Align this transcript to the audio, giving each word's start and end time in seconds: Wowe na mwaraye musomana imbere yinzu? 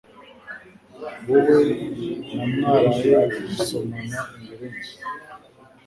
Wowe 1.27 1.59
na 2.35 2.45
mwaraye 2.51 3.15
musomana 3.45 4.19
imbere 4.37 4.65
yinzu? 4.73 5.05